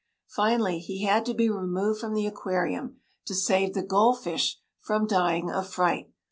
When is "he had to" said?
0.79-1.33